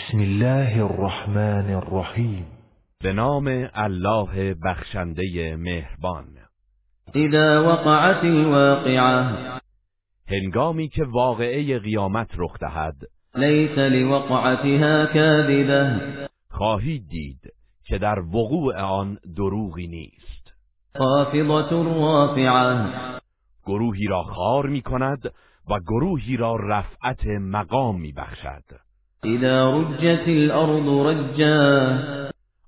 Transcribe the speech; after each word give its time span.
بسم 0.00 0.18
الله 0.18 0.84
الرحمن 0.84 1.74
الرحیم. 1.74 2.46
به 3.02 3.12
نام 3.12 3.68
الله 3.74 4.54
بخشنده 4.54 5.56
مهربان. 5.56 6.26
اذا 7.14 7.64
وقعت 7.68 8.24
الواقعه 8.24 9.26
هنگامی 10.28 10.88
که 10.88 11.04
واقعه 11.04 11.78
قیامت 11.78 12.28
رخ 12.36 12.58
دهد 12.60 12.96
لیس 13.34 13.78
لوقعتها 13.78 15.06
کاذبه. 15.06 16.00
خواهید 16.50 17.08
دید 17.08 17.52
که 17.84 17.98
در 17.98 18.18
وقوع 18.18 18.76
آن 18.76 19.18
دروغی 19.36 19.86
نیست. 19.86 20.54
خافضة 20.98 21.82
رافعه 21.82 23.20
گروهی 23.66 24.06
را 24.06 24.22
خار 24.22 24.66
می 24.66 24.82
کند 24.82 25.32
و 25.70 25.80
گروهی 25.80 26.36
را 26.36 26.56
رفعت 26.56 27.26
مقام 27.26 28.00
می 28.00 28.12
بخشد 28.12 28.89
اذا 29.24 29.80
رجت 29.80 30.28
الارض 30.28 30.88
رجا. 31.06 31.98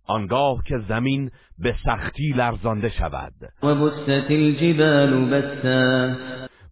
آنگاه 0.06 0.62
که 0.66 0.78
زمین 0.88 1.30
به 1.58 1.74
سختی 1.84 2.32
لرزانده 2.36 2.88
شود. 2.88 3.32
و 3.62 3.74
بست 3.74 4.08
الجبال 4.30 5.30
بسا. 5.30 6.14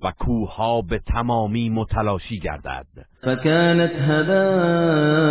و 0.03 0.13
کوهها 0.19 0.83
به 0.83 0.99
تمامی 0.99 1.71
متلاشی 1.71 2.39
گردد. 2.39 2.87
فكانت 3.23 3.93
هباء 3.93 5.31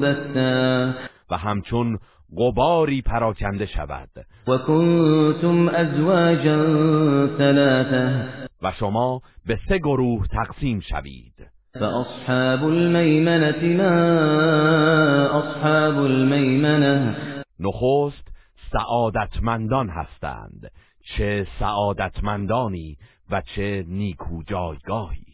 منبثا. 0.00 0.92
و 1.30 1.36
همچون 1.36 1.98
غباری 2.36 3.02
پراکنده 3.02 3.66
شود. 3.66 4.10
وكنتم 4.48 5.68
ازواجا 5.68 6.56
ثلاثه 7.38 8.24
و 8.62 8.72
شما 8.72 9.20
به 9.46 9.58
سه 9.68 9.78
گروه 9.78 10.26
تقسیم 10.26 10.80
شوید. 10.80 11.59
فاصحاب 11.74 12.68
الميمنه 12.68 13.76
ما 13.76 13.92
اصحاب 15.38 16.04
الميمنه 16.04 17.16
نخست 17.60 18.28
سعادتمندان 18.72 19.90
هستند 19.90 20.70
چه 21.16 21.46
سعادتمندانی 21.58 22.96
و 23.30 23.40
چه 23.40 23.84
نیکو 23.88 24.42
جایگاهی 24.42 25.26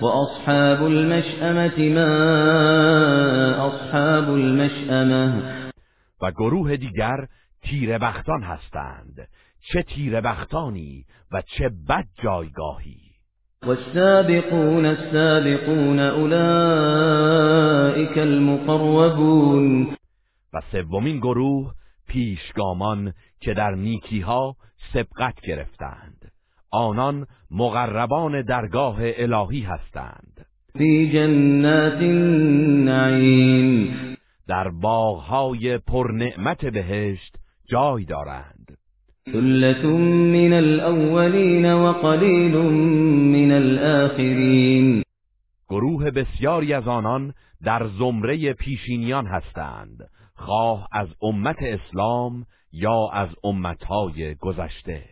واصحاب 0.00 0.82
المشأمه 0.82 1.88
ما 1.94 2.06
اصحاب 3.66 4.30
المشأمه 4.34 5.42
و 6.22 6.30
گروه 6.30 6.76
دیگر 6.76 7.26
تیره 7.62 7.98
بختان 7.98 8.42
هستند 8.42 9.28
چه 9.72 9.82
تیره 9.82 10.20
بختانی 10.20 11.04
و 11.32 11.42
چه 11.42 11.70
بد 11.88 12.04
جایگاهی 12.22 13.03
والسابقون 13.66 14.86
السابقون 14.86 15.98
اولئك 15.98 17.38
المقربون. 18.18 19.86
و 20.54 20.60
سومین 20.72 21.18
گروه 21.18 21.72
پیشگامان 22.08 23.12
که 23.40 23.54
در 23.54 23.74
نیکیها 23.74 24.56
سبقت 24.92 25.40
گرفتند. 25.40 26.32
آنان 26.70 27.26
مقربان 27.50 28.42
درگاه 28.42 28.96
الهی 29.00 29.60
هستند. 29.60 30.46
في 30.78 31.10
جنات 31.12 31.98
النعیم. 32.02 33.94
در 34.48 34.68
باغهای 34.68 35.78
پرنعمت 35.78 36.64
بهشت 36.66 37.36
جای 37.70 38.04
دارند. 38.04 38.53
ثلة 39.32 39.86
من 40.36 40.52
الاولین 40.52 41.72
وقلیل 41.72 42.56
من 42.56 43.52
الاخرین 43.52 45.02
گروه 45.68 46.10
بسیاری 46.10 46.72
از 46.72 46.88
آنان 46.88 47.34
در 47.64 47.86
زمره 47.98 48.52
پیشینیان 48.52 49.26
هستند 49.26 50.08
خواه 50.36 50.88
از 50.92 51.08
امت 51.22 51.56
اسلام 51.60 52.46
یا 52.72 53.08
از 53.12 53.28
امتهای 53.44 54.34
گذشته. 54.34 55.02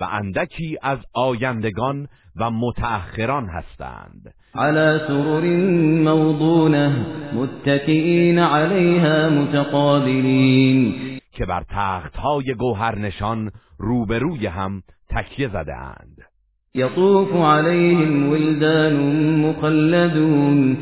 و 0.00 0.04
اندکی 0.04 0.78
از 0.82 0.98
آیندگان 1.14 2.08
و 2.36 2.50
متأخران 2.50 3.48
هستند. 3.48 4.34
على 4.54 4.98
سرر 5.08 5.56
موضونه 6.04 7.06
متكئين 7.34 8.38
عليها 8.38 9.28
متقابلين. 9.28 11.12
که 11.32 11.46
بر 11.46 11.64
تختهای 11.68 12.54
گوهرنشان 12.54 13.52
روبروی 13.78 14.46
هم 14.46 14.82
تکیه 15.10 15.48
زده 15.48 15.76
اند 15.76 16.18
يطوف 16.74 17.32
عليهم 17.32 18.28
ولدان 18.28 18.96
مخلدون. 19.40 20.76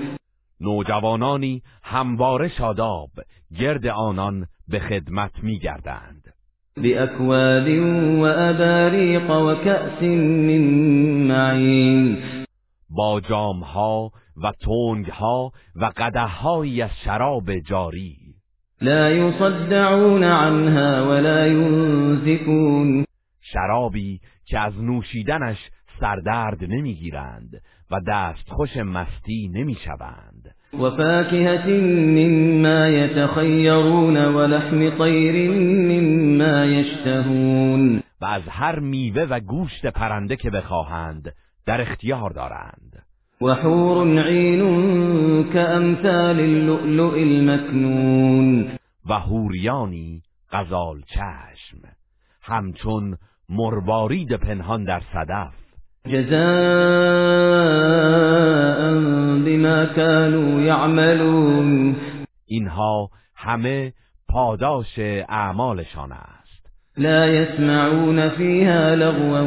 نوجوانانی 0.61 1.63
همواره 1.83 2.49
شاداب 2.49 3.11
گرد 3.59 3.87
آنان 3.87 4.47
به 4.69 4.79
خدمت 4.79 5.33
میگردند. 5.43 6.35
بأكواب 6.77 7.69
وأباريق 8.21 9.31
وكأس 9.31 10.03
من 10.03 10.63
معين 11.29 12.19
با 12.91 13.21
جامها 13.21 14.13
و 14.37 14.53
تنگها 14.53 15.53
و 15.77 15.85
قدههایی 15.97 16.83
از 16.83 16.91
شراب 17.05 17.59
جاری 17.59 18.20
لا 18.83 19.11
يصدعون 19.11 20.25
عنها 20.25 21.09
ولا 21.09 21.47
ينزفون. 21.47 23.05
شرابی 23.41 24.21
که 24.45 24.59
از 24.59 24.83
نوشیدنش 24.83 25.59
سردرد 26.01 26.65
نمی‌گیرند 26.65 27.63
و 27.91 28.01
دستخوش 28.09 28.77
مستی 28.77 29.49
نمی‌شوند. 29.55 30.55
وفاكهة 30.79 31.69
مما 31.91 32.89
يتخيرون 32.89 34.17
ولحم 34.17 34.91
طير 34.91 35.51
مما 35.61 36.65
يشتهون. 36.65 38.03
و 38.21 38.25
از 38.25 38.43
هر 38.49 38.79
میوه 38.79 39.23
و 39.23 39.41
گوشت 39.41 39.87
پرنده 39.87 40.37
که 40.37 40.51
بخواهند 40.51 41.33
در 41.67 41.81
اختیار 41.81 42.31
دارند. 42.31 42.90
وحور 43.43 44.19
عين 44.19 44.63
كأمثال 45.45 46.41
اللؤلؤ 46.41 47.15
المكنون. 47.15 48.69
و 49.09 49.13
هوریانی 49.13 50.23
غزال 50.53 51.03
چشم 51.07 51.79
همچون 52.43 53.17
مروارید 53.49 54.37
پنهان 54.37 54.85
در 54.85 55.01
صدف. 55.13 55.53
جزاء 56.07 56.31
بما 59.45 59.87
كانوا 59.87 60.61
يعملون. 60.61 61.97
اینها 62.47 63.11
همه 63.37 63.93
پاداش 64.29 64.99
اعمالشان 65.29 66.13
است. 66.13 66.67
لا 66.97 67.27
يسمعون 67.27 68.29
فيها 68.29 68.95
لغوا 68.95 69.43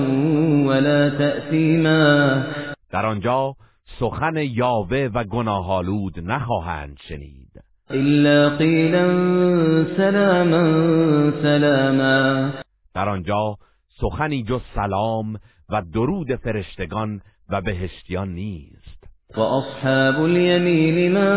ولا 0.68 1.10
تأثيما. 1.10 2.44
در 2.92 3.06
آنجا 3.06 3.54
سخن 3.86 4.38
یاوه 4.38 5.10
و 5.14 5.24
گناهالود 5.24 6.20
نخواهند 6.20 6.98
شنید. 7.08 7.64
إلا 7.92 8.58
قيلا 8.58 9.06
سلاما 9.98 11.32
سلاما. 11.42 12.52
در 12.96 13.10
آنجا 13.10 13.58
سخنی 14.02 14.44
جز 14.44 14.62
سلام 14.76 15.40
و 15.70 15.82
درود 15.94 16.36
فرشتگان 16.36 17.22
و 17.50 17.62
بهشتیان 17.62 18.34
نیست. 18.34 19.04
وأصحاب 19.38 20.24
اليمين 20.24 21.14
ما 21.14 21.30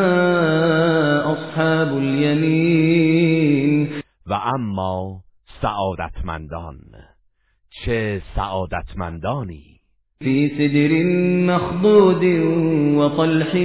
أصحاب 1.32 1.96
اليمين؟ 1.96 3.88
و 4.26 4.32
اما 4.32 5.20
سعادتمندان. 5.62 6.80
چه 7.70 8.22
سعادتمندانی؟ 8.34 9.75
في 10.18 10.48
سدر 10.48 11.02
مخضود 11.54 12.24
وطلح 12.98 13.56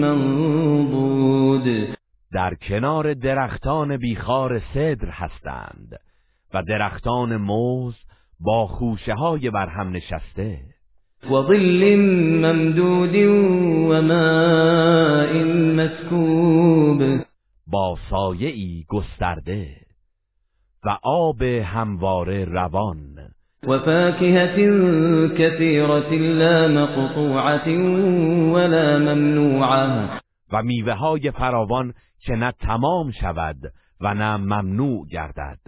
منضود. 0.00 1.66
در 2.32 2.54
کنار 2.54 3.14
درختان 3.14 3.96
بیخار 3.96 4.62
صدر 4.74 5.08
هستند 5.10 6.00
و 6.54 6.62
درختان 6.62 7.36
موز 7.36 7.94
با 8.40 8.66
خوشه 8.66 9.14
های 9.14 9.50
برهم 9.50 9.88
نشسته. 9.90 10.58
وظل 11.30 11.96
ممدود 12.44 13.14
وماء 13.90 15.44
مسكوب 15.74 17.24
با 17.66 17.98
سایه‌ای 18.10 18.84
گسترده 18.88 19.76
و 20.84 20.98
آب 21.02 21.42
همواره 21.42 22.44
روان. 22.44 23.30
وفاكهة 23.66 24.56
كثيرة 25.38 26.10
لا 26.14 26.68
مقطوعة 26.68 27.68
ولا 28.52 28.98
ممنوعة. 28.98 30.20
و 30.52 30.62
میوه 30.62 30.94
های 30.94 31.30
فراوان 31.30 31.94
که 32.20 32.32
نه 32.34 32.52
تمام 32.52 33.10
شود 33.10 33.56
و 34.00 34.14
نه 34.14 34.36
ممنوع 34.36 35.06
گردد. 35.10 35.58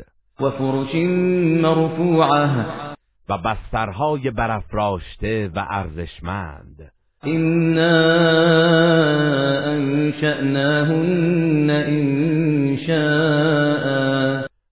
وفرش 0.40 0.94
مرفوعة. 1.62 2.66
و 3.28 3.38
بسترهای 3.38 4.30
برافراشته 4.30 5.50
و 5.54 5.66
ارزشمند. 5.70 6.92
إنا 7.26 8.02
أنشأناهن 9.74 11.70
إنشاء 11.70 13.02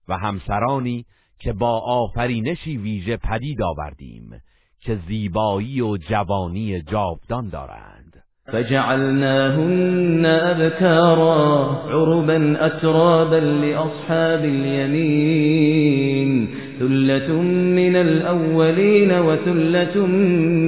و 0.07 0.17
همسرانی 0.17 1.05
که 1.41 1.53
با 1.53 1.79
آفرینشی 1.79 2.77
ویژه 2.77 3.17
پدید 3.17 3.61
آوردیم 3.61 4.41
که 4.81 4.99
زیبایی 5.07 5.81
و 5.81 5.97
جوانی 5.97 6.81
جاودان 6.81 7.49
دارند. 7.49 8.23
فجعلناهن 8.51 10.25
أبكارا 10.25 11.81
عربا 11.89 12.57
أترابا 12.65 13.39
لأصحاب 13.39 14.45
اليمين 14.45 16.31
ثلة 16.79 17.31
من 17.75 17.95
الأولين 17.95 19.11
وثلة 19.19 19.97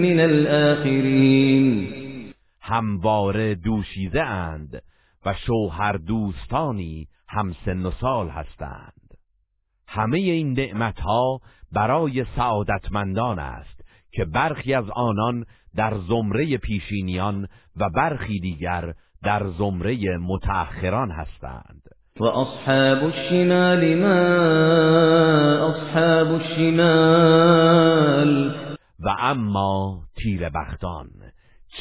من 0.04 0.20
الآخرين. 0.20 1.88
همواره 2.62 3.56
دوشیده 3.56 4.24
اند 4.24 4.81
و 5.25 5.34
شوهر 5.34 5.98
دوستانی 5.98 7.08
همسن 7.28 7.86
و 7.86 7.92
سال 8.02 8.30
هستند. 8.30 9.03
همه 9.94 10.18
این 10.18 10.54
نعمتها 10.54 11.40
برای 11.72 12.25
سعادتمندان 12.36 13.40
است 13.40 13.81
که 14.12 14.25
برخی 14.25 14.74
از 14.74 14.90
آنان 14.90 15.45
در 15.75 15.98
زمره 16.10 16.57
پیشینیان 16.57 17.48
و 17.78 17.90
برخی 17.90 18.40
دیگر 18.40 18.94
در 19.24 19.50
زمره 19.57 20.18
متأخران 20.18 21.12
هستند. 21.12 21.81
و 22.19 22.24
اصحاب 22.24 23.04
الشمال 23.04 23.95
ما 23.95 24.07
اصحاب 25.68 26.28
الشمال. 26.34 27.74
و 29.00 29.16
اما 29.19 30.01
تیر 30.16 30.50
بختان 30.50 31.10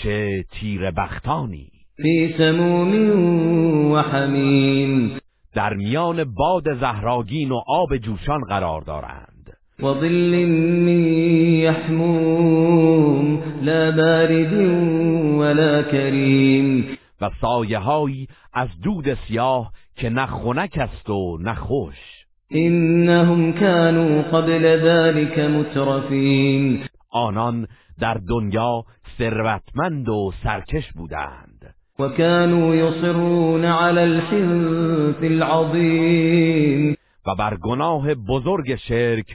چه 0.02 0.44
تیر 0.50 0.90
بختانی 0.90 1.68
فی 1.96 2.34
سموم 2.38 3.92
و 3.92 3.98
حمیم. 3.98 5.21
در 5.54 5.74
میان 5.74 6.24
باد 6.24 6.74
زهراگین 6.80 7.52
و 7.52 7.60
آب 7.66 7.96
جوشان 7.96 8.40
قرار 8.40 8.80
دارند. 8.80 9.56
و 9.78 9.82
ظل 9.82 10.46
من 10.46 11.04
یحموم 11.62 13.42
لا 13.62 13.90
بارد 13.90 14.52
ولا 15.38 15.82
کریم. 15.82 16.98
و 17.20 17.30
سایه 17.40 17.80
از 18.54 18.68
دود 18.82 19.14
سیاه 19.14 19.72
که 19.96 20.10
نه 20.10 20.26
خنک 20.26 20.78
است 20.78 21.10
و 21.10 21.38
نه 21.40 21.54
خوش. 21.54 21.96
انهم 22.50 23.52
كانوا 23.52 24.22
قبل 24.22 24.78
ذلك 24.84 25.38
مترفین. 25.38 26.84
آنان 27.10 27.66
در 28.00 28.14
دنیا 28.28 28.84
ثروتمند 29.18 30.08
و 30.08 30.32
سرکش 30.42 30.92
بودند. 30.92 31.51
وكانوا 32.02 32.74
يصرون 32.74 33.64
على 33.64 34.04
الحنث 34.04 35.24
العظیم 35.24 36.96
و 37.26 37.34
بر 37.34 37.56
گناه 37.56 38.14
بزرگ 38.14 38.76
شرک 38.76 39.26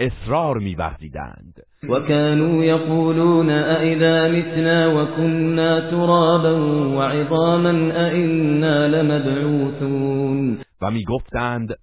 اصرار 0.00 0.58
می‌ورزیدند 0.58 1.62
و 1.88 2.00
كانوا 2.00 2.64
يقولون 2.64 3.50
أئذا 3.50 4.28
متنا 4.28 4.86
وكنا 4.86 5.90
ترابا 5.90 6.54
وعظاما 6.96 7.92
أئنا 7.96 8.88
لمبعوثون. 8.88 10.58
و 10.82 10.90
میگفتند 10.90 11.76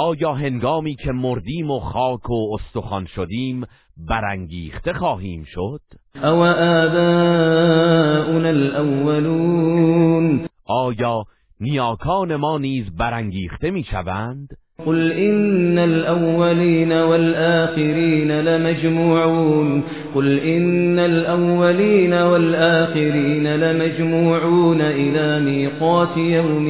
آیا 0.00 0.32
هنگامی 0.32 0.94
که 0.94 1.12
مردیم 1.12 1.70
و 1.70 1.80
خاک 1.80 2.30
و 2.30 2.54
استخوان 2.54 3.06
شدیم 3.06 3.66
برانگیخته 4.08 4.92
خواهیم 4.92 5.44
شد؟ 5.44 5.80
او 6.14 6.42
آباؤنا 6.44 6.98
الاولون. 8.48 10.40
آیا 10.66 11.24
نیاکان 11.60 12.36
ما 12.36 12.58
نیز 12.58 12.96
برانگیخته 12.98 13.70
می‌شوند 13.70 14.48
قل 14.86 15.12
ان 15.12 15.78
الاولین 15.78 17.02
والآخرین 17.02 18.30
لمجموعون. 18.30 19.84
قل 20.14 20.40
ان 20.42 20.98
الاولین 20.98 22.22
والآخرین 22.22 23.46
لمجموعون 23.46 24.80
الى 24.80 25.44
میقات 25.44 26.16
یوم 26.16 26.64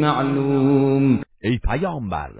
معلوم. 0.00 1.20
ای 1.44 1.58
پیامبر 1.58 2.30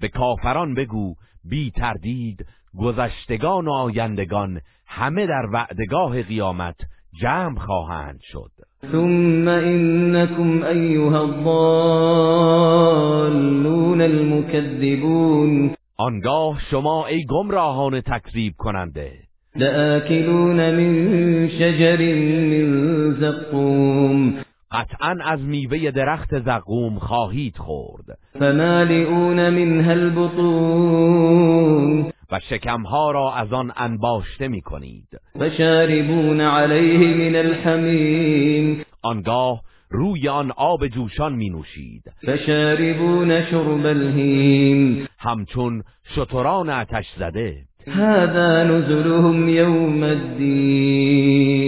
به 0.00 0.08
کافران 0.08 0.74
بگو 0.74 1.14
بی 1.44 1.70
تردید 1.70 2.46
گذشتگان 2.78 3.68
و 3.68 3.72
آیندگان 3.72 4.60
همه 4.86 5.26
در 5.26 5.46
وعدگاه 5.52 6.22
قیامت 6.22 6.76
جمع 7.22 7.58
خواهند 7.58 8.20
شد. 8.22 8.50
ثم 8.92 9.48
انکم 9.48 10.62
ایها 10.62 11.20
الضالون 11.20 12.40
المكذبون. 14.00 15.74
آنگاه 15.96 16.60
شما 16.70 17.06
ای 17.06 17.24
گمراهان 17.28 18.00
تکذیب 18.00 18.52
کننده. 18.58 19.12
لآکلون 19.56 20.70
من 20.70 21.48
شجر 21.48 22.14
من 22.14 23.12
زقوم. 23.20 24.47
قطعا 24.72 25.16
از 25.24 25.40
میوه 25.40 25.90
درخت 25.90 26.38
زقوم 26.38 26.98
خواهید 26.98 27.56
خورد. 27.56 28.04
فمالئون 28.38 29.50
منها 29.50 29.90
البطون. 29.90 31.38
و 32.32 32.40
شکمها 32.50 33.10
را 33.10 33.34
از 33.34 33.52
آن 33.52 33.72
انباشته 33.76 34.48
می 34.48 34.60
کنید 34.60 35.20
و 35.38 35.50
شاربون 35.50 36.40
علیه 36.40 37.30
من 37.30 37.36
الحمیم. 37.36 38.84
آنگاه 39.02 39.62
روی 39.90 40.28
آن 40.28 40.52
آب 40.56 40.86
جوشان 40.86 41.34
می 41.34 41.50
نوشید 41.50 42.02
فشاربون 42.26 43.44
شرب 43.44 43.86
الهیم. 43.86 45.08
همچون 45.18 45.82
شتران 46.14 46.70
آتش 46.70 47.06
زده. 47.18 47.56
هذا 47.86 48.64
نزلهم 48.64 49.48
یوم 49.48 50.02
الدین. 50.02 51.58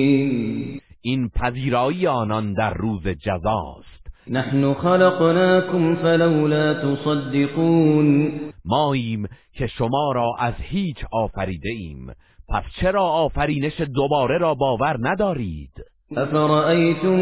این 1.02 1.28
پذیرایی 1.28 2.06
آنان 2.06 2.52
در 2.52 2.74
روز 2.74 3.08
جزاست. 3.08 4.00
نحن 4.26 4.74
خلقناكم 4.74 5.94
فلولا 5.94 6.74
تصدقون. 6.74 8.32
ماییم 8.64 9.26
که 9.52 9.66
شما 9.66 10.12
را 10.14 10.32
از 10.38 10.54
هیچ 10.58 10.96
آفریده 11.12 11.70
ایم. 11.70 12.06
پس 12.48 12.64
چرا 12.80 13.02
آفرینش 13.02 13.80
دوباره 13.80 14.38
را 14.38 14.54
باور 14.54 14.96
ندارید؟ 15.00 15.72
افرأیتم 16.16 17.20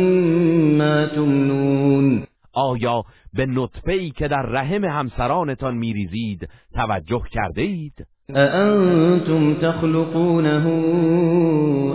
ما 0.78 1.06
تمنون. 1.06 2.26
آیا 2.52 3.02
به 3.32 3.46
نطفه 3.46 3.92
ای 3.92 4.10
که 4.10 4.28
در 4.28 4.42
رحم 4.42 4.84
همسرانتان 4.84 5.76
میریزید 5.76 6.48
توجه 6.74 7.22
کرده 7.32 7.62
اید؟ 7.62 8.06
اانتم 8.36 9.54
تخلقونه 9.54 10.66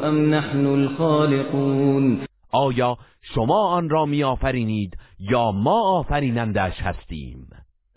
ام 0.04 0.36
نحن 0.36 0.66
الخالقون؟ 0.66 2.20
آیا 2.52 2.96
شما 3.22 3.68
آن 3.68 3.90
را 3.90 4.06
میآفرینید 4.06 4.98
یا 5.20 5.52
ما 5.52 6.00
آفرینندش 6.00 6.82
هستیم؟ 6.82 7.48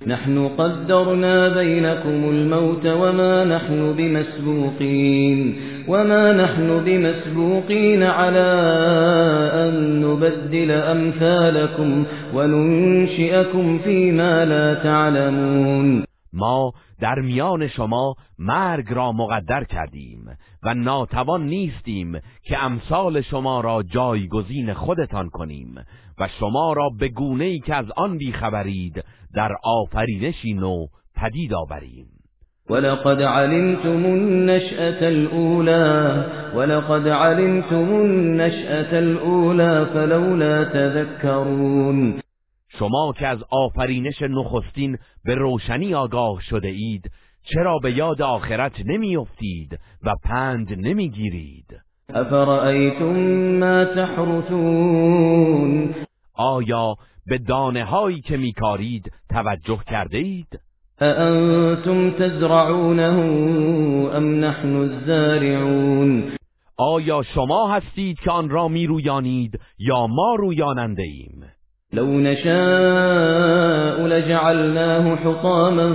نحن 0.06 0.48
قدرنا 0.48 1.48
بينكم 1.48 2.28
الموت 2.28 2.86
وما 2.86 3.44
نحن 3.44 3.92
بمسبوقين. 3.92 5.56
وما 5.88 6.32
نحن 6.32 6.84
بمسبوقين 6.84 8.02
على 8.02 8.50
أن 9.54 10.00
نبدل 10.00 10.70
أمثالكم 10.70 12.04
وننشئكم 12.34 13.78
فيما 13.78 14.44
لا 14.44 14.74
تعلمون. 14.74 16.05
ما 16.36 16.72
در 17.00 17.20
میان 17.20 17.68
شما 17.68 18.14
مرگ 18.38 18.92
را 18.92 19.12
مقدر 19.12 19.64
کردیم 19.64 20.36
و 20.62 20.74
ناتوان 20.74 21.46
نیستیم 21.46 22.20
که 22.42 22.64
امثال 22.64 23.20
شما 23.20 23.60
را 23.60 23.82
جایگزین 23.82 24.74
خودتان 24.74 25.28
کنیم 25.28 25.74
و 26.18 26.28
شما 26.40 26.72
را 26.72 26.90
به 26.98 27.08
گونه 27.08 27.44
ای 27.44 27.58
که 27.58 27.74
از 27.74 27.86
آن 27.96 28.18
بیخبرید 28.18 29.04
در 29.34 29.56
آفرینشی 29.64 30.54
نو 30.54 30.86
پدید 31.16 31.54
آوریم. 31.54 32.06
ولقد 32.70 33.22
علمتم 33.22 34.04
النشأة 34.04 35.06
الأولى 35.06 36.24
ولقد 36.54 37.08
علمتم 37.08 37.94
النشأة 37.94 38.98
الأولى 38.98 39.86
فلولا 39.94 40.64
تذكرون. 40.64 42.25
شما 42.78 43.12
که 43.18 43.26
از 43.26 43.38
آفرینش 43.50 44.22
نخستین 44.22 44.98
به 45.24 45.34
روشنی 45.34 45.94
آگاه 45.94 46.40
شده 46.40 46.68
اید 46.68 47.10
چرا 47.42 47.78
به 47.78 47.92
یاد 47.92 48.22
آخرت 48.22 48.72
نمیافتید 48.86 49.78
و 50.02 50.14
پند 50.24 50.72
نمی‌گیرید 50.72 51.80
افرأیتم 52.14 53.16
ما 53.58 53.84
تحرثون 53.84 55.26
آیا 56.34 56.94
به 57.26 57.38
دانه 57.38 57.84
هایی 57.84 58.20
که 58.20 58.36
میکارید 58.36 59.12
توجه 59.30 59.80
کرده 59.86 60.18
اید؟ 60.18 60.60
اانتم 61.00 62.10
تزرعونه 62.10 63.02
ام 64.14 64.44
نحن 64.44 64.76
الزارعون 64.76 66.32
آیا 66.76 67.22
شما 67.22 67.72
هستید 67.72 68.18
که 68.18 68.30
آن 68.30 68.50
را 68.50 68.68
میرویانید 68.68 69.60
یا 69.78 70.06
ما 70.06 70.34
رویاننده 70.34 71.02
ایم؟ 71.02 71.55
لو 71.96 72.20
نشاء 72.20 74.06
لجعلناه 74.06 75.16
حطاما 75.16 75.90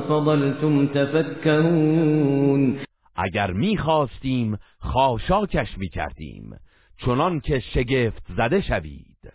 فظلتم 0.00 0.86
تفكهون. 0.86 2.78
اگر 3.16 3.50
می‌خواستیم 3.50 4.58
خاشاکش 4.78 5.78
می‌کردیم 5.78 6.56
چنان 6.98 7.40
که 7.40 7.60
شگفت 7.60 8.22
زده 8.36 8.60
شوید. 8.60 9.32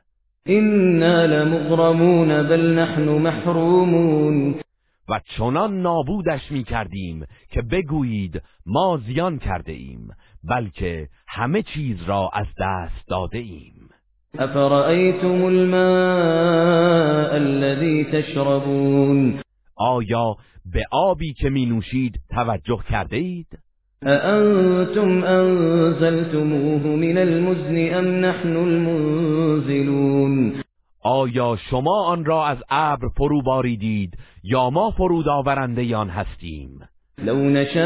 إنا 0.48 1.26
لمغرمون 1.26 2.28
بل 2.28 2.80
نحن 2.80 3.04
محرومون. 3.04 4.56
و 5.10 5.20
چنان 5.38 5.82
نابودش 5.82 6.52
می‌کردیم 6.52 7.26
که 7.50 7.62
بگویید 7.62 8.42
ما 8.66 9.00
زیان 9.08 9.40
کرده 9.40 9.72
ایم 9.72 10.08
بلکه 10.44 11.08
همه 11.28 11.64
چیز 11.64 12.04
را 12.04 12.30
از 12.34 12.48
دست 12.60 13.08
داده 13.08 13.38
ایم. 13.38 13.91
أفرأيتم 14.40 15.48
الماء 15.48 17.38
الذي 17.38 18.04
تشربون؟ 18.04 19.42
آیا 19.76 20.36
به 20.66 20.86
آبی 20.92 21.34
که 21.34 21.50
می 21.50 21.66
نوشید 21.66 22.20
توجه 22.30 22.80
کرده 22.90 23.18
اید؟ 23.18 23.48
أأنتم 24.04 25.24
أنزلتموه 25.24 26.88
من 26.88 27.18
المزن 27.18 27.94
أم 27.94 28.26
نحن 28.26 28.56
المنزلون؟ 28.56 30.54
آیا 31.04 31.58
شما 31.70 32.06
آن 32.06 32.26
را 32.26 32.46
از 32.46 32.58
ابر 32.70 33.08
فرو 33.18 33.42
باریدید 33.42 34.18
یا 34.44 34.70
ما 34.70 34.92
فرود 34.92 35.28
آورنده 35.28 35.96
آن 35.96 36.10
هستیم؟ 36.10 36.80
لو 37.26 37.50
نشاء 37.50 37.82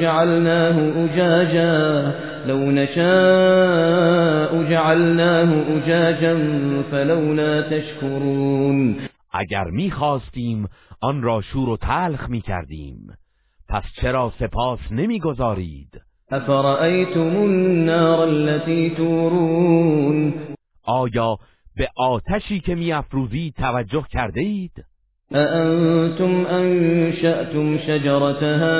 جعلناه 0.00 1.04
أجاجا 1.04 2.14
لو 2.46 2.70
نشاء 2.70 4.62
جعلناه 4.70 5.50
أجاجا 5.76 6.34
فلولا 6.90 7.62
تشكرون. 7.62 8.96
اگر 9.32 9.64
می‌خواستیم 9.64 10.68
آن 11.00 11.22
را 11.22 11.40
شور 11.40 11.68
و 11.68 11.76
تلخ 11.76 12.28
می‌کردیم. 12.28 13.16
پس 13.68 13.82
چرا 14.00 14.32
سپاس 14.38 14.78
نمی‌گذارید؟ 14.90 16.00
أفرأيتم 16.32 17.36
النار 17.36 18.28
التي 18.28 18.90
تورون. 18.90 20.34
آیا 20.84 21.36
به 21.76 21.88
آتشی 21.96 22.60
که 22.60 22.74
میافروزید 22.74 23.54
توجه 23.54 24.04
کرده 24.10 24.40
اید 24.40 24.84
أأنتم 25.32 26.46
أنشأتم 26.46 27.78
شجرتها 27.78 28.72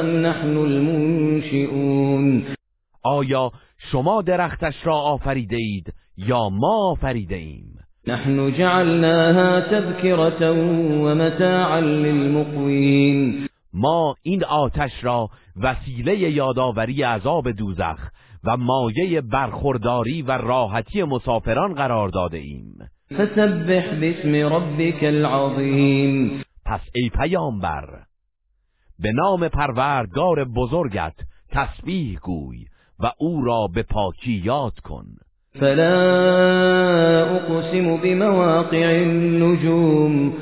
أم 0.00 0.06
نحن 0.06 0.56
المنشئون 0.56 2.44
آیا 3.04 3.50
شما 3.90 4.22
درختش 4.22 4.74
را 4.84 4.94
آفریده 4.94 5.56
اید 5.56 5.92
یا 6.16 6.48
ما 6.48 6.90
آفریده 6.90 7.34
ایم؟ 7.34 7.78
نحن 8.06 8.52
جعلناها 8.52 9.60
تذكرة 9.60 10.50
ومتاعا 11.02 11.80
للمقوين 11.80 13.48
ما 13.72 14.14
این 14.22 14.44
آتش 14.44 14.92
را 15.02 15.28
وسیله 15.56 16.18
یادآوری 16.18 17.02
عذاب 17.02 17.50
دوزخ 17.50 17.98
و 18.44 18.56
مایه 18.56 19.20
برخورداری 19.20 20.22
و 20.22 20.30
راحتی 20.30 21.02
مسافران 21.02 21.74
قرار 21.74 22.08
داده 22.08 22.38
ایم. 22.38 22.74
فسبح 23.10 23.94
باسم 24.00 24.34
ربك 24.34 25.04
العظيم. 25.04 26.42
پس 26.66 26.80
ای 26.94 27.10
پیامبر 27.18 28.02
به 28.98 29.12
نام 29.12 29.48
پروردگار 29.48 30.44
بزرگت 30.44 31.14
تسبیح 31.50 32.18
گوی 32.18 32.64
و 32.98 33.12
او 33.18 33.44
را 33.44 33.66
به 33.74 33.82
پاکی 33.82 34.42
یاد 34.44 34.78
کن. 34.78 35.06
فلا 35.60 35.90
أقسم 37.36 37.96
بمواقع 37.96 39.02
النجوم. 39.06 40.32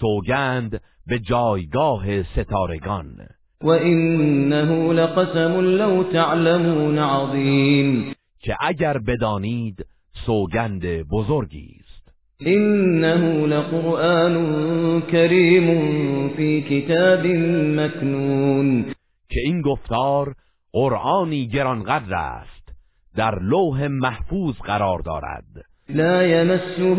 سوگند 0.00 0.80
به 1.06 1.18
جایگاه 1.18 2.22
ستارگان. 2.22 3.16
وإنه 3.62 4.92
لقسم 4.92 5.60
لو 5.60 6.04
تعلمون 6.04 6.98
عظيم 6.98 8.14
که 8.40 8.56
اگر 8.60 8.98
بدانید 8.98 9.86
سوگند 10.26 10.82
بزرگی. 11.02 11.79
إنه 12.46 13.46
لقرآن 13.46 14.34
كريم 15.00 15.68
في 16.28 16.60
كتاب 16.60 17.26
مكنون. 17.76 18.84
که 19.30 19.40
این 19.40 19.62
گفتار 19.62 20.34
قرآنی 20.72 21.48
گرانقدر 21.48 22.14
است 22.14 22.72
در 23.16 23.38
لوح 23.38 23.86
محفوظ 23.86 24.54
قرار 24.56 24.98
دارد. 24.98 25.44
لا 25.88 26.22
يمسه 26.22 26.96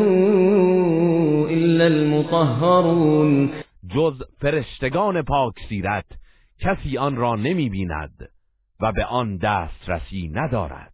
إلا 1.49 1.85
المطهرون. 1.85 3.49
جز 3.95 4.23
فرشتگان 4.41 5.21
پاک 5.21 5.53
سیرت 5.69 6.05
کسی 6.59 6.97
آن 6.97 7.15
را 7.15 7.35
نمی 7.35 7.69
بیند 7.69 8.29
و 8.81 8.91
به 8.91 9.05
آن 9.05 9.37
دسترسی 9.37 10.31
ندارد. 10.33 10.90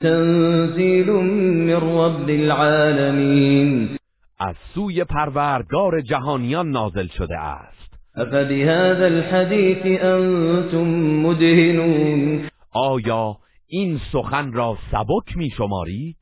تنزيل 0.00 1.10
من 1.10 1.74
رب 1.74 2.28
العالمين. 2.28 3.98
از 4.40 4.54
سوی 4.74 5.04
پروردگار 5.04 6.00
جهانیان 6.00 6.70
نازل 6.70 7.06
شده 7.06 7.38
است. 7.38 7.92
أفبهذا 8.16 9.04
الحديث 9.04 10.02
أنتم 10.02 10.86
مدهنون. 11.26 12.48
آیا 12.72 13.36
این 13.66 14.00
سخن 14.12 14.52
را 14.52 14.78
سبک 14.92 15.36
می 15.36 15.50
شمارید؟ 15.50 16.16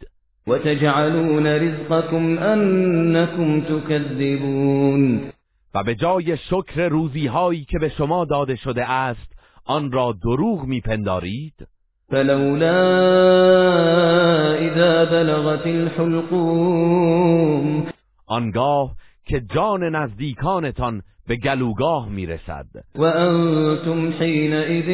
وتجعلون 0.47 1.47
رزقكم 1.47 2.39
أنكم 2.39 3.61
تكذبون. 3.61 5.21
و 5.75 5.83
به 5.85 5.95
جای 5.95 6.37
شکر 6.37 6.89
روزی 6.89 7.27
هایی 7.27 7.65
که 7.65 7.79
به 7.79 7.89
شما 7.89 8.25
داده 8.25 8.57
شده 8.57 8.91
است 8.91 9.33
آن 9.65 9.93
را 9.93 10.15
دروغ 10.23 10.65
میپندارید 10.65 11.67
فلولا 12.11 12.77
إذا 14.59 15.05
بلغت 15.05 15.67
الحلقوم. 15.67 17.87
آنگاه 18.27 18.95
که 19.25 19.43
جان 19.55 19.97
نزدیکانتان 19.97 21.03
به 21.29 21.37
گلوگاه 21.37 22.09
می‌رسد. 22.09 22.67
وأنتم 22.95 24.13
حينئذ 24.19 24.87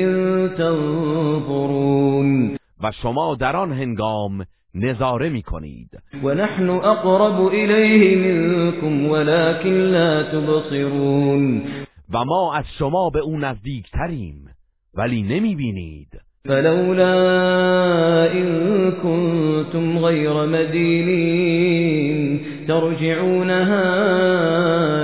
تنظرون. 0.57 2.57
و 2.83 2.93
شما 3.03 3.35
در 3.35 3.57
آن 3.57 3.73
هنگام 3.73 4.47
نظاره 4.75 5.29
می‌کنید. 5.29 5.91
ونحن 6.23 6.71
أقرب 6.71 7.47
إليه 7.47 8.17
منكم 8.17 9.07
ولكن 9.07 9.71
لا 9.71 10.23
تبصرون. 10.23 11.63
و 12.15 12.25
ما 12.25 12.55
از 12.55 12.65
شما 12.79 13.11
به 13.11 13.21
او 13.21 13.39
نزدیکتریم 13.39 14.49
ولی 14.95 15.23
نمی‌بینید. 15.23 16.09
فلولا 16.45 18.33
إن 18.33 18.91
كنتم 18.93 19.99
غير 19.99 20.47
مدينين 20.47 22.41
ترجعونها 22.69 23.85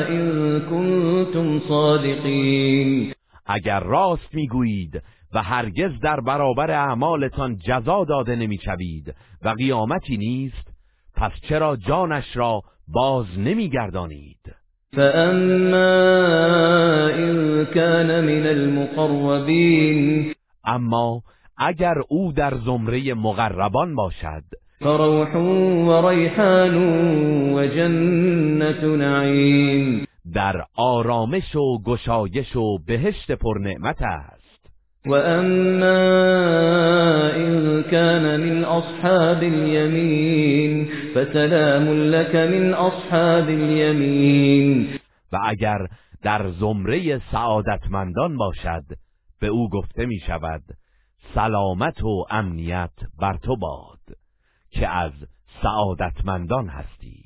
إن 0.08 0.60
كنتم 0.60 1.60
صادقين. 1.68 3.12
اگر 3.46 3.80
راست 3.80 4.34
می‌گویید 4.34 5.02
و 5.34 5.42
هرگز 5.42 6.00
در 6.02 6.20
برابر 6.20 6.70
اعمالتان 6.70 7.58
جزا 7.58 8.04
داده 8.04 8.36
نمی‌شوید 8.36 9.14
و 9.42 9.48
قیامتی 9.48 10.16
نیست 10.16 10.68
پس 11.16 11.32
چرا 11.48 11.76
جانش 11.76 12.36
را 12.36 12.60
باز 12.88 13.26
نمیگردانید؟ 13.38 14.54
فأما 14.92 15.88
إن 17.08 17.64
كان 17.64 18.20
من 18.24 18.46
المقربين 18.46 20.34
اما 20.68 21.22
اگر 21.58 21.94
او 22.08 22.32
در 22.32 22.54
زمره 22.64 23.14
مقربان 23.14 23.94
باشد. 23.94 24.44
فروح 24.80 25.36
وريحان 25.88 26.74
وجنة 27.52 28.96
نعيم 28.96 30.06
در 30.34 30.64
آرامش 30.76 31.56
و 31.56 31.82
گشایش 31.82 32.56
و 32.56 32.78
بهشت 32.86 33.32
پرنعمت 33.32 34.02
است. 34.02 34.48
وأما 35.06 35.96
إن 37.36 37.82
كان 37.82 38.40
من 38.40 38.64
أصحاب 38.64 39.42
اليمين 39.42 40.88
فسلام 41.14 41.88
لك 41.92 42.36
من 42.36 42.74
أصحاب 42.74 43.48
اليمين 43.48 44.88
و 45.32 45.38
اگر 45.46 45.78
در 46.22 46.50
زمره 46.50 47.20
سعادتمندان 47.32 48.36
باشد 48.36 48.84
به 49.40 49.46
او 49.46 49.70
گفته 49.70 50.06
می 50.06 50.18
شود 50.18 50.62
سلامت 51.34 52.02
و 52.04 52.24
امنیت 52.30 52.90
بر 53.20 53.36
تو 53.36 53.56
باد 53.56 53.98
که 54.70 54.88
از 54.88 55.12
سعادتمندان 55.62 56.68
هستی. 56.68 57.24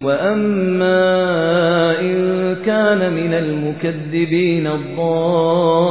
وأما 0.00 1.92
إن 2.00 2.54
كان 2.54 3.12
من 3.12 3.34
المكذبين 3.34 4.66
الضالين 4.66 5.86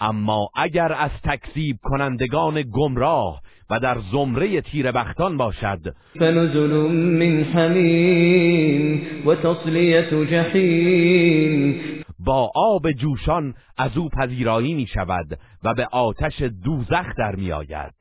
اما 0.00 0.48
اگر 0.56 0.92
از 0.92 1.10
تکذیب 1.24 1.76
کنندگان 1.82 2.62
گمراه 2.62 3.40
و 3.70 3.80
در 3.80 3.96
زمره 4.12 4.60
تیر 4.60 4.92
بختان 4.92 5.36
باشد 5.36 5.80
فنزل 6.18 6.72
من 6.92 7.42
حمیم 7.42 9.02
و 9.26 9.34
تصلیت 9.34 10.14
جحیم. 10.14 11.93
با 12.24 12.52
آب 12.54 12.92
جوشان 12.92 13.54
از 13.76 13.96
او 13.96 14.08
پذیرایی 14.08 14.74
می 14.74 14.86
شود 14.86 15.38
و 15.64 15.74
به 15.74 15.86
آتش 15.86 16.42
دوزخ 16.42 17.06
در 17.18 17.34
می 17.36 17.52
آید 17.52 17.94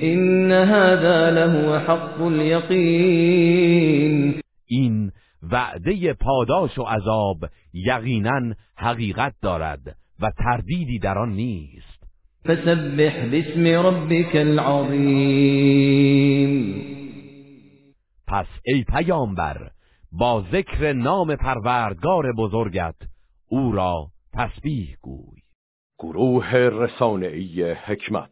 این 0.00 0.52
هذا 0.52 1.30
له 1.30 1.78
حق 1.78 2.20
الیقین. 2.20 3.60
این 4.66 5.12
وعده 5.52 6.12
پاداش 6.12 6.78
و 6.78 6.82
عذاب 6.82 7.36
یقینا 7.72 8.54
حقیقت 8.76 9.34
دارد 9.42 9.96
و 10.20 10.30
تردیدی 10.38 10.98
در 10.98 11.18
آن 11.18 11.32
نیست. 11.32 11.98
فسبح 12.44 13.30
باسم 13.30 13.66
ربك 13.66 14.34
العظیم. 14.34 15.78
پس 18.26 18.46
ای 18.64 18.84
پیامبر 18.84 19.70
با 20.12 20.44
ذکر 20.52 20.92
نام 20.92 21.36
پروردگار 21.36 22.32
بزرگت 22.38 22.94
او 23.48 23.72
را 23.72 24.10
تسبیح 24.32 24.96
گوی. 25.02 25.42
گروه 25.98 26.54
رسانه‌ای 26.54 27.72
حکمت. 27.72 28.26